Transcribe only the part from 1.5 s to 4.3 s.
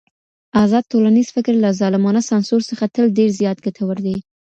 له ظالمانه سانسور څخه تل ډېر زيات ګټور دی.